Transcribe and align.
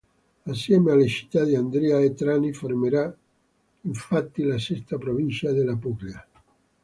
Assieme 0.47 0.91
alle 0.91 1.05
città 1.05 1.43
di 1.43 1.53
Andria 1.55 1.99
e 1.99 2.15
Trani, 2.15 2.53
formerà 2.53 3.15
infatti 3.81 4.41
la 4.41 4.57
sesta 4.57 4.97
provincia 4.97 5.51
della 5.51 5.75
Puglia. 5.75 6.27